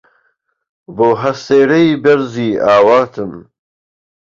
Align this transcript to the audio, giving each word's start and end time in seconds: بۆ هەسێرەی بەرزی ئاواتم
بۆ 0.95 1.09
هەسێرەی 1.23 1.91
بەرزی 2.03 2.51
ئاواتم 2.65 3.31